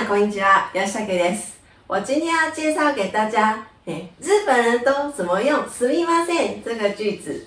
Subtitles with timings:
[0.00, 1.58] さんこんにちは、吉武です。
[1.86, 7.46] 我今天要介绍给大家，哎，日本人都怎么用“すみません”这个句子。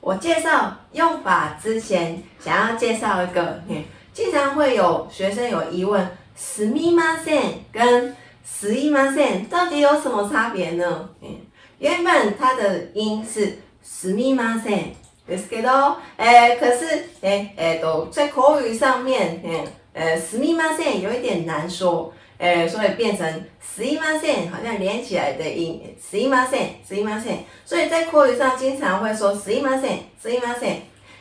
[0.00, 6.06] 我介绍用法之前，想要介绍一个，嘿，经常会有学生有疑问，“
[6.36, 8.12] すみません”跟“
[8.44, 11.08] すいません”到底有什么差别呢？
[11.22, 11.38] 嗯，
[11.78, 14.94] 原本它的音是“ すみません”
[15.28, 19.64] ですけど，哎，可是，哎，哎，都在口语上面，嗯，
[19.94, 22.12] 呃，“すみません”有一点难说。
[22.40, 23.26] 呃，所以变成
[23.60, 27.38] すいません，好像连起来的音，すいません，すいません。
[27.66, 30.76] 所以在口语上经常会说すいません，すいません。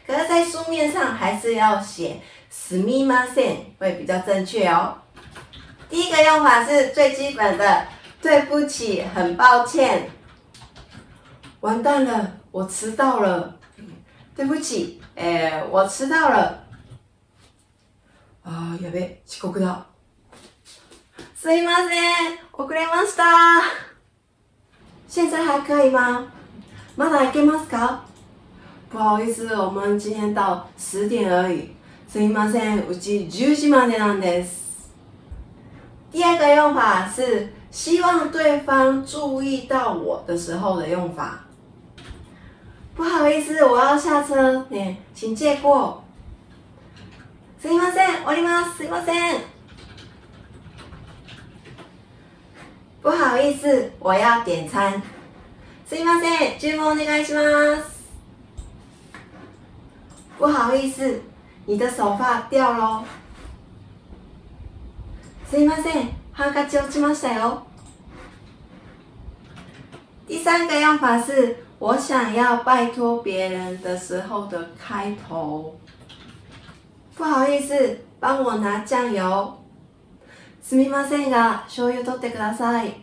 [0.05, 2.17] 可是，在书面上还是要写
[2.51, 4.93] すみません，会比较正确哦。
[5.89, 7.87] 第一个用法是最基本的，
[8.21, 10.03] 对不起，很抱歉。
[11.62, 13.56] 完蛋了，我迟到了。
[14.34, 16.64] 对不起，哎，我迟到了。
[18.42, 19.84] 啊，やべ、遅刻だ。
[21.36, 23.62] すいません、遅れました。
[25.06, 26.26] 现在还可以吗？
[26.96, 28.00] まだいけますか？
[28.90, 31.76] 不好意思，我们今天到十点而已。
[32.08, 34.90] すいません、うち10時までなんです。
[36.10, 41.38] 第二个用法是希望对方注意到我的时候的用法。
[43.31, 46.03] 不好意思，我要下车，哎，请借过。
[47.57, 48.75] すいません、降ります。
[48.75, 49.39] すいません。
[53.01, 55.01] 不好意思，我要点餐。
[55.87, 57.41] すいません、注文お願いしま
[57.81, 58.03] す。
[60.37, 61.21] 不好意思，
[61.65, 63.05] 你的手发掉喽。
[65.49, 67.63] すいません、ハンカチ落ちましたよ。
[70.27, 75.75] 第三个用法是 我想要拜托别人的时候的开头。
[77.15, 79.57] 不好意思，帮我拿酱油。
[80.61, 82.93] すみませんが、醤油取ってください。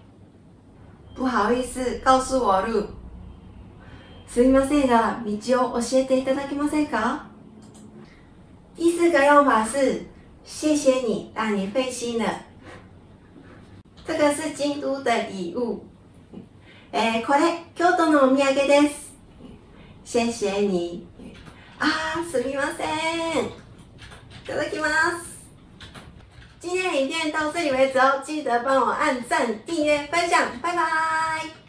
[1.15, 2.89] 不好意思，告诉我路。
[4.27, 5.33] すみませんが、道
[5.69, 7.21] を教えていただけませんか？
[8.77, 10.07] 第四个用法是
[10.45, 12.25] 谢谢你，让你费心了。
[14.05, 15.87] 这个是京都的礼物。
[16.92, 19.10] えー、これ京都のお土産です。
[20.04, 21.08] 谢谢你。
[21.80, 23.46] 啊，すみません。
[23.46, 23.50] い
[24.48, 24.88] ただきま
[25.20, 25.40] す。
[26.60, 31.69] 今天的影片到这里为止哦，记得帮我按赞、订阅、分享，拜拜。